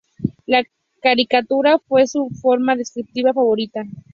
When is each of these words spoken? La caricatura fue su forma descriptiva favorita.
La 0.47 0.63
caricatura 0.99 1.77
fue 1.77 2.07
su 2.07 2.29
forma 2.41 2.75
descriptiva 2.75 3.33
favorita. 3.35 3.83